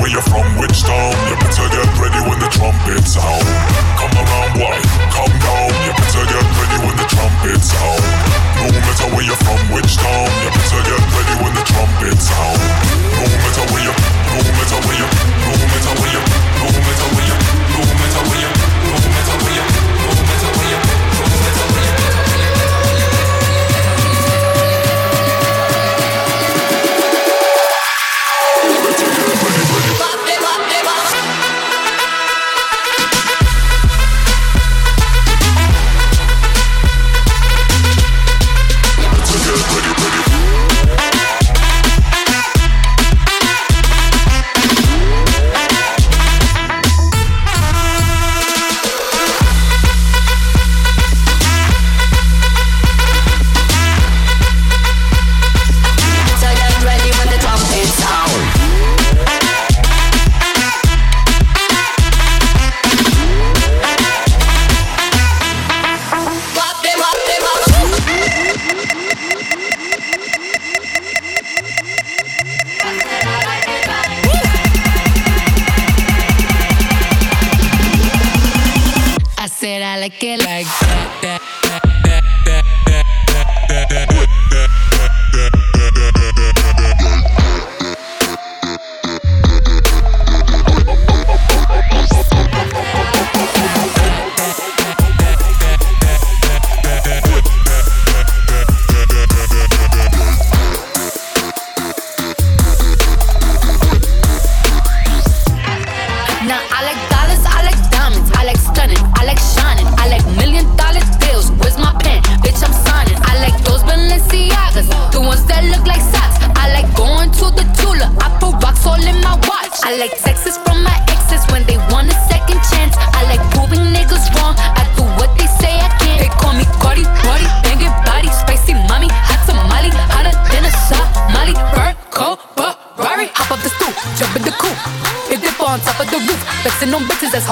where 0.00 0.10
you're 0.10 0.22
from, 0.22 0.46
which 0.58 0.82
town. 0.82 1.12
You 1.28 1.36
better 1.36 1.68
get 1.68 1.88
ready 1.98 2.20
when 2.28 2.38
the 2.38 2.48
trumpets 2.48 3.14
sound. 3.14 3.51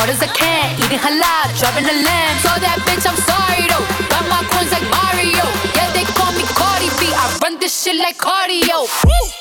hard 0.01 0.17
as 0.17 0.23
I 0.23 0.33
can. 0.33 0.81
Eating 0.81 0.99
halal, 0.99 1.47
driving 1.61 1.85
a 1.85 1.97
lamb. 2.09 2.37
So 2.41 2.49
that 2.65 2.81
bitch, 2.89 3.05
I'm 3.05 3.21
sorry 3.29 3.69
though. 3.69 3.85
Got 4.09 4.25
my 4.33 4.41
coins 4.49 4.73
like 4.73 4.87
Mario. 4.89 5.45
Yeah, 5.77 5.93
they 5.93 6.09
call 6.17 6.33
me 6.33 6.45
Cardi 6.57 6.89
B. 6.97 7.13
I 7.13 7.25
run 7.43 7.61
this 7.61 7.85
shit 7.85 7.97
like 7.97 8.17
cardio. 8.17 8.89
Woo! 9.05 9.41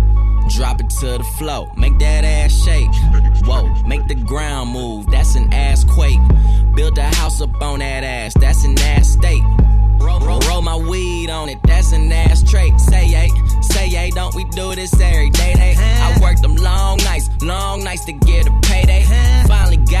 Drop 0.49 0.81
it 0.81 0.89
to 0.89 1.17
the 1.17 1.23
floor, 1.37 1.71
make 1.77 1.97
that 1.99 2.23
ass 2.25 2.51
shake. 2.51 2.89
Whoa, 3.45 3.73
make 3.85 4.07
the 4.07 4.15
ground 4.15 4.71
move, 4.71 5.09
that's 5.09 5.35
an 5.35 5.53
ass 5.53 5.83
quake. 5.83 6.19
Build 6.75 6.97
a 6.97 7.03
house 7.15 7.41
up 7.41 7.61
on 7.61 7.79
that 7.79 8.03
ass, 8.03 8.33
that's 8.33 8.65
an 8.65 8.77
ass 8.79 9.09
state. 9.09 9.43
Roll, 9.99 10.19
roll, 10.19 10.39
roll 10.41 10.61
my 10.61 10.75
weed 10.75 11.29
on 11.29 11.47
it, 11.49 11.59
that's 11.63 11.91
an 11.91 12.11
ass 12.11 12.43
trait. 12.43 12.79
Say 12.79 13.07
yay, 13.07 13.29
say 13.61 13.87
yay, 13.87 14.09
don't 14.09 14.33
we 14.35 14.43
do 14.45 14.73
this 14.75 14.93
every 14.99 15.29
day? 15.29 15.53
Hey, 15.53 15.75
I 15.77 16.19
worked 16.21 16.41
them 16.41 16.55
long 16.55 16.97
nights, 16.97 17.29
long 17.41 17.83
nights 17.83 18.05
to 18.05 18.13
get 18.13 18.47
a 18.47 18.51
payday. 18.61 19.03
Finally 19.47 19.77
got 19.77 20.00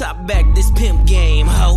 Top 0.00 0.16
back, 0.26 0.46
this 0.54 0.70
pimp 0.70 1.06
game, 1.06 1.46
ho. 1.46 1.76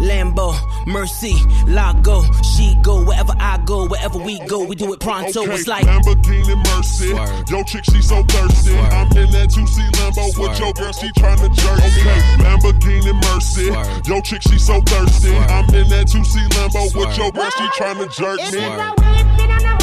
Lambo, 0.00 0.54
Mercy, 0.86 1.34
Lago, 1.66 2.22
she 2.42 2.76
go 2.82 3.04
wherever 3.04 3.34
I 3.38 3.58
go, 3.64 3.86
wherever 3.86 4.18
we 4.18 4.38
go, 4.46 4.64
we 4.64 4.74
do 4.74 4.92
it 4.92 5.00
pronto. 5.00 5.42
Okay, 5.42 5.52
it's 5.54 5.66
like 5.66 5.84
Lamborghini 5.84 6.56
Mercy. 6.64 7.10
Swerve. 7.10 7.50
Yo, 7.50 7.62
chick, 7.64 7.84
she 7.84 8.00
so 8.00 8.22
thirsty. 8.24 8.70
Swerve. 8.70 8.92
I'm 8.92 9.16
in 9.16 9.30
that 9.32 9.50
2C 9.50 9.90
Lambo 9.92 10.30
Swerve. 10.30 10.48
with 10.50 10.58
your 10.60 10.72
girl, 10.72 10.92
she 10.92 11.08
tryna 11.12 11.54
jerk 11.54 11.78
me. 11.78 12.00
Okay, 12.00 12.20
Lamborghini 12.44 13.14
Mercy. 13.32 13.66
Swerve. 13.66 14.06
Yo, 14.08 14.20
chick, 14.22 14.42
she 14.42 14.58
so 14.58 14.80
thirsty. 14.82 15.28
Swerve. 15.28 15.50
I'm 15.50 15.74
in 15.74 15.88
that 15.88 16.06
2C 16.06 16.48
Lambo 16.48 16.96
with 16.96 17.16
your 17.16 17.30
girl, 17.32 17.50
she 17.50 17.64
tryna 17.76 18.10
jerk 18.16 18.40
me. 18.52 19.79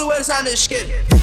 only 0.00 0.12
way 0.12 0.18
to 0.18 0.24
sign 0.24 0.44
this 0.44 0.66
shit. 0.66 1.19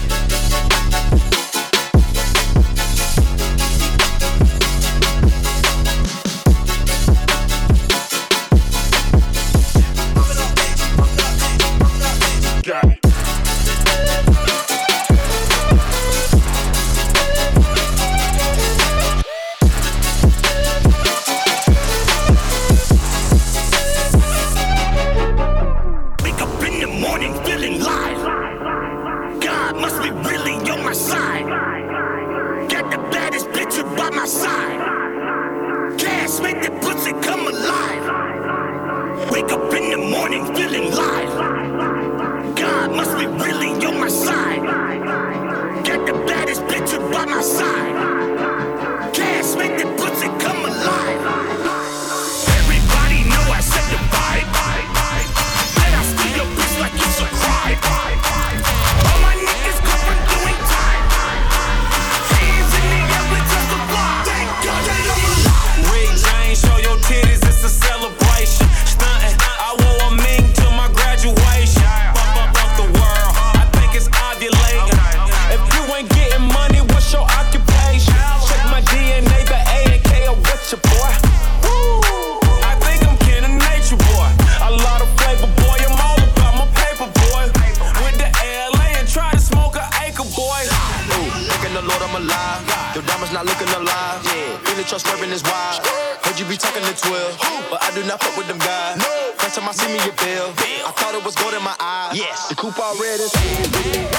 Trust 94.88 95.06
swerving 95.06 95.32
is 95.32 95.44
wild. 95.44 95.86
Heard 96.24 96.40
you 96.40 96.46
be 96.46 96.56
talking 96.56 96.82
to 96.82 96.96
12, 96.96 97.38
but 97.70 97.84
I 97.84 97.92
do 97.94 98.06
not 98.08 98.24
fuck 98.24 98.38
with 98.38 98.48
them 98.48 98.58
guys. 98.58 99.04
First 99.36 99.56
time 99.56 99.68
I 99.68 99.74
see 99.74 99.92
me, 99.92 100.00
you 100.06 100.14
bill, 100.14 100.54
I 100.88 100.92
thought 100.96 101.14
it 101.14 101.26
was 101.26 101.36
gold 101.36 101.54
in 101.54 101.62
my 101.62 101.76
eyes. 101.78 102.18
Yes, 102.18 102.48
the 102.48 102.56
coupe 102.56 102.80
all 102.80 102.96
red 102.96 103.20
is. 103.20 104.17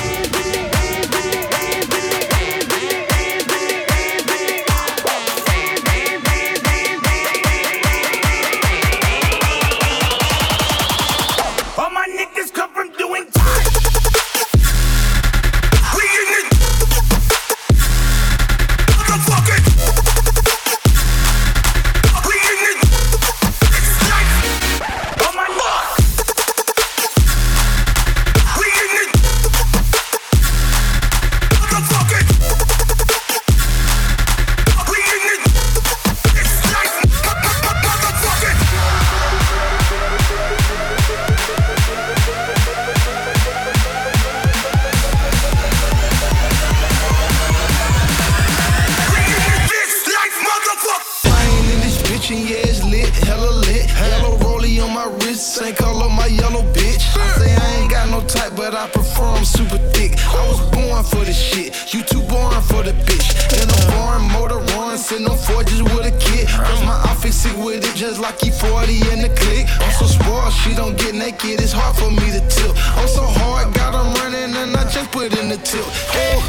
Benz, 68.18 68.20
lucky 68.20 68.50
40 68.50 69.12
in 69.12 69.22
the 69.22 69.28
click. 69.28 69.66
I'm 69.80 69.92
so 69.92 70.06
spoiled, 70.06 70.52
she 70.52 70.74
don't 70.74 70.96
get 70.96 71.14
naked, 71.14 71.60
it's 71.60 71.72
hard 71.72 71.96
for 71.96 72.10
me 72.10 72.30
to 72.32 72.40
tilt. 72.48 72.76
I'm 72.96 73.08
so 73.08 73.22
hard, 73.22 73.74
got 73.74 73.92
them 73.92 74.12
running, 74.14 74.54
and 74.56 74.76
I 74.76 74.84
just 74.90 75.10
put 75.10 75.36
in 75.38 75.48
the 75.48 75.56
tilt. 75.58 75.88
Oh, 76.14 76.40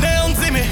they 0.00 0.14
don't 0.20 0.36
see 0.36 0.50
me. 0.50 0.64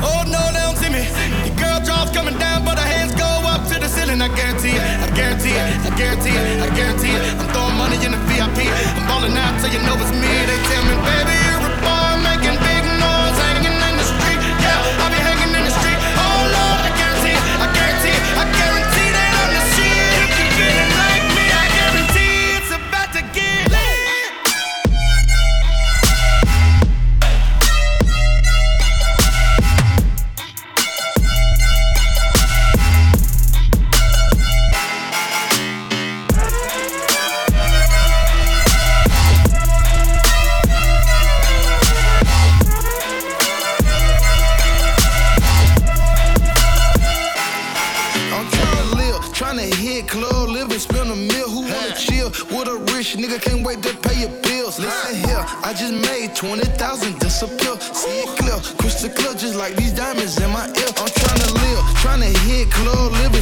Oh, 0.00 0.22
no, 0.26 0.40
they 0.52 0.62
don't 0.62 0.76
see 0.76 0.90
me. 0.90 1.02
The 1.44 1.52
girl 1.60 1.80
drops, 1.80 2.10
coming 2.10 2.38
down, 2.38 2.64
but 2.64 2.78
her 2.78 2.88
hands 2.88 3.14
go 3.14 3.26
up 3.46 3.66
to 3.68 3.80
the 3.80 3.88
ceiling. 3.88 4.20
I 4.22 4.28
guarantee 4.34 4.76
it, 4.76 4.82
I 4.82 5.10
guarantee 5.14 5.54
it, 5.54 5.66
I 5.86 5.90
guarantee 5.96 6.34
it, 6.34 6.62
I 6.62 6.68
guarantee 6.74 7.14
it. 7.14 7.22
I'm 7.40 7.48
throwing 7.52 7.76
money 7.76 7.96
in 8.04 8.12
the 8.12 8.20
VIP. 8.28 8.58
I'm 8.96 9.06
balling 9.08 9.36
out 9.36 9.60
till 9.60 9.72
you 9.72 9.80
know 9.86 9.96
it's 9.98 10.12
me. 10.12 10.32
They 10.48 10.58
tell 10.70 10.84
me, 10.84 10.94
baby. 11.06 11.25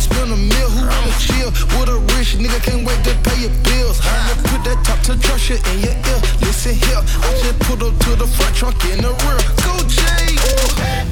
Spend 0.04 0.30
a 0.32 0.36
meal. 0.36 0.68
Who 0.76 0.82
wanna 0.84 1.14
chill 1.18 1.50
with 1.76 1.88
a 1.88 1.98
rich 2.14 2.36
nigga? 2.36 2.60
Can't 2.60 2.84
wait 2.84 3.00
to 3.08 3.12
pay 3.24 3.48
your 3.48 3.54
bills. 3.64 3.98
I'm 4.04 4.36
put 4.50 4.60
that 4.68 4.78
top 4.84 5.00
to 5.08 5.14
shit 5.38 5.60
in 5.72 5.80
your 5.80 5.96
ear. 5.96 6.20
Listen 6.44 6.74
here, 6.76 7.00
I 7.00 7.28
just 7.40 7.58
put 7.66 7.80
up 7.82 7.94
to 8.04 8.10
the 8.16 8.28
front 8.36 8.54
trunk 8.56 8.76
in 8.92 9.00
the 9.00 9.12
rear. 9.24 9.40
Go 9.64 9.74
Jay! 9.88 10.36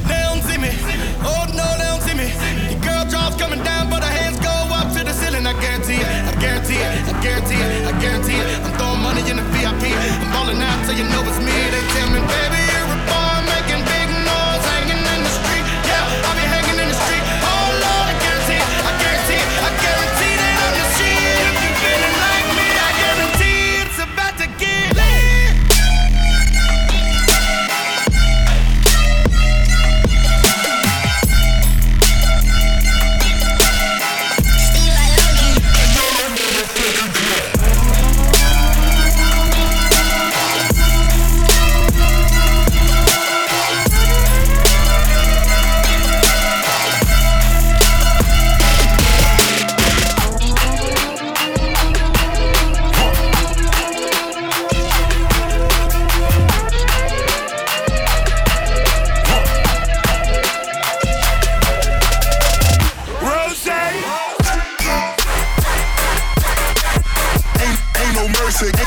They 0.08 0.20
don't 0.28 0.42
see 0.44 0.58
me. 0.60 0.72
Oh 1.24 1.44
no, 1.56 1.66
they 1.80 1.88
don't 1.88 2.02
see 2.04 2.16
me. 2.16 2.28
The 2.72 2.78
girl 2.84 3.04
draws 3.08 3.34
coming 3.40 3.62
down, 3.64 3.88
but 3.88 4.02
her 4.04 4.14
hands 4.20 4.38
go 4.40 4.52
up 4.72 4.92
to 4.96 5.00
the 5.04 5.12
ceiling. 5.12 5.46
I 5.46 5.54
guarantee 5.60 6.00
it. 6.00 6.08
I 6.08 6.34
guarantee 6.40 6.80
it. 6.80 6.92
I 7.08 7.12
guarantee 7.20 7.60
it. 7.60 7.70
I 7.88 7.92
guarantee 8.00 8.38
it. 8.40 8.46
I'm 8.64 8.72
throwing 8.78 9.02
money 9.04 9.22
in 9.28 9.36
the 9.36 9.46
VIP. 9.52 9.84
I'm 9.92 10.28
balling 10.32 10.60
out 10.60 10.78
so 10.86 10.92
you 10.92 11.04
know 11.12 11.22
it's 11.28 11.40
me. 11.40 11.52
They 11.72 11.82
tell 11.96 12.08
me, 12.08 12.20
baby, 12.32 12.62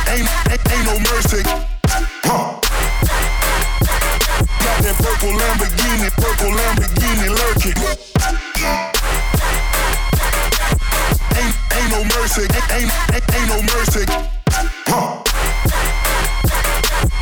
ain't, 0.10 0.30
ain't, 0.52 0.64
ain't 0.72 0.86
no 0.86 0.98
mercy. 1.12 1.42
Huh. 2.26 2.60
Got 4.64 4.78
that 4.84 4.96
purple 5.02 5.34
Lamborghini, 5.34 6.10
purple 6.20 6.52
Lamborghini 6.52 7.30
lurking. 7.30 7.78
Ain't, 11.38 11.56
ain't 11.78 11.92
no 11.92 12.02
mercy, 12.18 12.46
ain't, 12.74 12.92
ain't, 13.14 13.26
ain't 13.34 13.50
no 13.50 13.60
mercy. 13.74 14.06
Huh. 14.88 15.24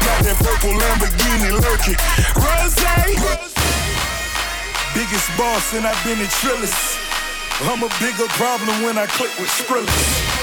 Got 0.03 0.19
that 0.23 0.37
purple 0.39 0.73
Lamborghini 0.75 1.51
lurking. 1.51 1.97
Rose. 2.35 2.83
Biggest 4.93 5.37
boss 5.37 5.73
and 5.73 5.87
I've 5.87 6.03
been 6.05 6.19
in 6.19 6.27
Trillis. 6.27 6.99
I'm 7.61 7.81
a 7.81 7.89
bigger 7.99 8.27
problem 8.33 8.83
when 8.83 8.97
I 8.97 9.07
click 9.07 9.31
with 9.39 9.49
Skrillex. 9.49 10.42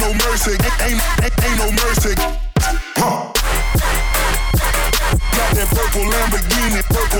Ain't, 0.00 0.16
no 0.16 0.30
mercy, 0.30 0.52
ain't, 0.52 0.80
ain't, 0.80 1.44
ain't 1.44 1.58
no 1.58 1.68
mercy. 1.72 2.14
Huh. 2.96 3.28
Got 5.36 5.50
that 5.52 5.68
purple 5.76 6.08
Lamborghini, 6.08 6.80
purple 6.88 7.19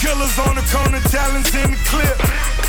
Killers 0.00 0.32
on 0.48 0.56
the 0.56 0.64
corner, 0.72 0.96
talents 1.12 1.52
in 1.52 1.76
the 1.76 1.80
clip. 1.84 2.16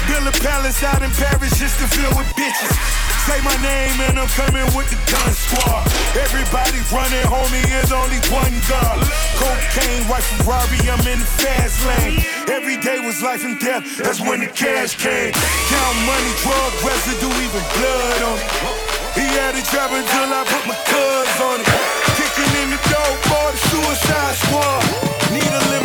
Build 0.04 0.28
a 0.28 0.36
palace 0.44 0.84
out 0.84 1.00
in 1.00 1.08
Paris 1.16 1.56
just 1.56 1.80
to 1.80 1.88
fill 1.88 2.12
with 2.20 2.28
bitches. 2.36 2.76
Say 3.24 3.40
my 3.40 3.56
name 3.64 3.96
and 4.12 4.20
I'm 4.20 4.28
coming 4.36 4.68
with 4.76 4.92
the 4.92 5.00
gun 5.08 5.32
squad. 5.32 5.88
Everybody 6.20 6.84
running, 6.92 7.24
homie, 7.32 7.64
is 7.80 7.96
only 7.96 8.20
one 8.28 8.52
gun. 8.68 9.00
Cocaine, 9.40 10.04
white 10.12 10.28
Ferrari, 10.28 10.84
I'm 10.92 11.00
in 11.08 11.24
the 11.24 11.32
fast 11.40 11.80
lane. 11.88 12.20
Every 12.52 12.76
day 12.84 13.00
was 13.00 13.24
life 13.24 13.46
and 13.48 13.56
death, 13.64 13.88
that's 13.96 14.20
when 14.20 14.44
the 14.44 14.52
cash 14.52 15.00
came. 15.00 15.32
Count 15.32 15.98
money, 16.04 16.34
drug 16.44 16.72
residue, 16.84 17.32
even 17.48 17.64
blood 17.80 18.22
on 18.28 18.38
it. 18.44 18.92
He 19.16 19.24
had 19.40 19.56
it 19.56 19.64
trapping 19.72 20.04
till 20.04 20.32
I 20.36 20.44
put 20.52 20.68
my 20.68 20.76
cuz 20.84 21.32
on 21.48 21.64
it. 21.64 21.68
Kicking 22.20 22.52
in 22.60 22.76
the 22.76 22.82
door 22.92 23.12
for 23.32 23.48
the 23.56 23.60
suicide 23.72 24.36
squad. 24.36 24.84
Needle 25.32 25.72
in 25.80 25.81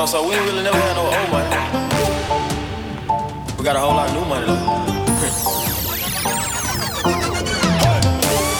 know, 0.00 0.06
so 0.08 0.24
we 0.24 0.32
ain't 0.32 0.44
really 0.48 0.64
never 0.64 0.80
had 0.80 0.96
no 0.96 1.12
old 1.12 1.28
money. 1.28 1.52
We 3.52 3.64
got 3.68 3.76
a 3.76 3.80
whole 3.84 3.92
lot 3.92 4.08
of 4.08 4.16
new 4.16 4.24
money 4.24 4.48
though. 4.48 4.64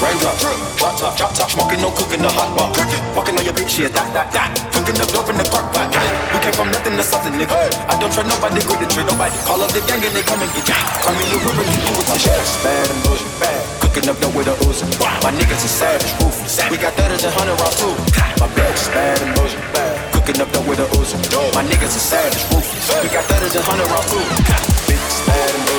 Raindrop, 0.05 0.37
drop 0.77 0.95
top, 1.01 1.17
drop 1.17 1.33
top, 1.33 1.49
smoking, 1.49 1.81
no 1.81 1.89
cooking, 1.97 2.21
the 2.21 2.29
hot 2.29 2.53
pot. 2.53 2.77
Fucking 3.17 3.41
on 3.41 3.45
your 3.49 3.57
bitch, 3.57 3.73
yeah, 3.81 3.89
that, 3.89 4.13
that, 4.13 4.29
that. 4.37 4.53
Cooking 4.69 5.01
up 5.01 5.09
dope 5.17 5.33
in 5.33 5.41
the 5.41 5.47
crock 5.49 5.73
pot. 5.73 5.89
We 5.89 6.39
came 6.45 6.53
from 6.53 6.69
nothing 6.77 7.01
to 7.01 7.05
something, 7.05 7.33
nigga. 7.33 7.57
I 7.89 7.97
don't 7.97 8.13
trust 8.13 8.29
nobody, 8.29 8.61
good 8.61 8.77
to 8.85 8.89
treat 8.93 9.09
nobody. 9.09 9.33
Call 9.49 9.65
up 9.65 9.73
the 9.73 9.81
gang 9.89 10.05
and 10.05 10.13
they 10.13 10.25
come 10.25 10.45
and 10.45 10.53
get 10.53 10.69
you. 10.69 10.77
Call 10.77 11.17
me 11.17 11.25
Lil 11.25 11.41
River, 11.41 11.65
you 11.65 11.81
do 11.89 11.93
what 11.97 12.05
you 12.05 12.21
shit. 12.21 12.37
Bad 12.61 12.85
and 12.85 13.01
boujee, 13.09 13.33
bad. 13.41 13.61
Cooking 13.81 14.13
up 14.13 14.17
dope 14.21 14.37
with 14.37 14.53
a 14.53 14.57
Uzi. 14.69 14.85
My 15.25 15.33
niggas 15.33 15.65
is 15.65 15.73
savage, 15.73 16.13
ruthless. 16.21 16.61
We 16.69 16.77
got 16.77 16.93
thudders 17.01 17.25
and 17.25 17.33
hundred 17.33 17.57
rounds 17.57 17.81
too. 17.81 17.97
My 18.37 18.49
bitch 18.53 18.77
is 18.77 18.93
bad 18.93 19.17
and 19.25 19.33
boujee, 19.41 19.57
bad. 19.73 20.00
Up 20.39 20.47
with 20.67 20.79
a 20.79 20.87
Uzi. 20.97 21.17
My 21.55 21.63
niggas 21.65 21.97
are 21.97 21.99
savage, 21.99 22.45
ruthless. 22.55 23.03
We 23.03 23.11
got 23.11 23.25
thudders 23.25 23.57
and 23.57 23.65
hundred 23.65 23.89
rounds 23.89 24.11
too. 24.11 24.19
Bitch 24.87 24.95
is 24.95 25.27
bad 25.27 25.55
and 25.55 25.71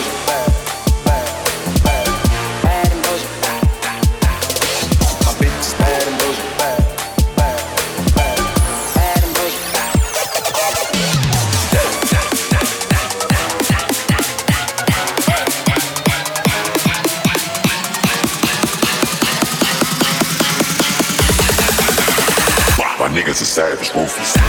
niggas 23.12 23.42
are 23.42 23.46
savage. 23.46 24.41